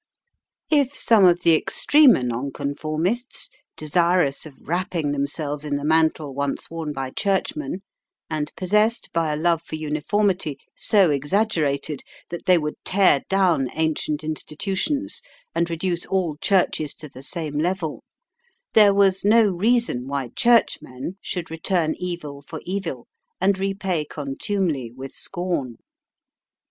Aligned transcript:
If 0.71 0.95
some 0.95 1.25
of 1.25 1.43
the 1.43 1.53
extremer 1.53 2.23
Nonconformists, 2.23 3.51
desirous 3.77 4.47
of 4.47 4.55
wrapping 4.67 5.11
themselves 5.11 5.63
in 5.63 5.75
the 5.75 5.85
mantle 5.85 6.33
once 6.33 6.71
worn 6.71 6.91
by 6.91 7.11
Churchmen, 7.11 7.83
and 8.27 8.51
possessed 8.57 9.13
by 9.13 9.31
a 9.31 9.35
love 9.35 9.61
for 9.61 9.75
uniformity 9.75 10.57
so 10.75 11.11
exaggerated 11.11 12.01
that 12.31 12.47
they 12.47 12.57
would 12.57 12.83
tear 12.83 13.21
down 13.29 13.69
ancient 13.75 14.23
institutions 14.23 15.21
and 15.53 15.69
reduce 15.69 16.03
all 16.07 16.35
Churches 16.41 16.95
to 16.95 17.07
the 17.07 17.21
same 17.21 17.59
level, 17.59 18.03
there 18.73 18.95
was 18.95 19.23
no 19.23 19.43
reason 19.45 20.07
why 20.07 20.29
Churchmen 20.35 21.19
should 21.21 21.51
return 21.51 21.93
evil 21.99 22.41
for 22.41 22.59
evil 22.65 23.05
and 23.39 23.59
repay 23.59 24.03
contumely 24.05 24.91
with 24.91 25.11
scorn. 25.13 25.75